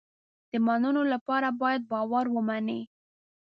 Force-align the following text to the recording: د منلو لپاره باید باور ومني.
د 0.51 0.53
منلو 0.65 1.01
لپاره 1.13 1.47
باید 1.61 1.81
باور 1.91 2.25
ومني. 2.35 2.79